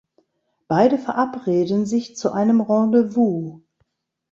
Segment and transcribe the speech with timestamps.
[0.67, 3.61] Beide verabreden sich zu einem Rendezvous.